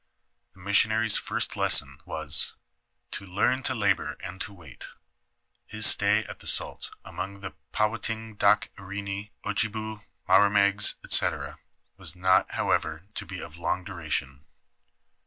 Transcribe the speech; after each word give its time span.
The 0.53 0.59
missionary's 0.59 1.15
firet 1.19 1.55
lesson 1.55 1.99
was," 2.05 2.55
to 3.11 3.23
learn 3.23 3.61
to 3.61 3.75
la 3.75 3.93
bor 3.93 4.17
and 4.23 4.41
to 4.41 4.51
wait."* 4.51 4.87
His 5.67 5.85
stay 5.85 6.23
at 6.23 6.39
the 6.39 6.47
Sault 6.47 6.89
among 7.05 7.41
the 7.41 7.53
Pahwitting 7.71 8.39
dach 8.39 8.69
irini, 8.79 9.29
Outchibous, 9.45 10.09
Maramegs, 10.27 10.95
&c., 11.07 11.61
was 11.97 12.15
not, 12.15 12.49
however, 12.55 13.03
to 13.13 13.27
be 13.27 13.41
of 13.41 13.59
long 13.59 13.83
duration. 13.83 14.43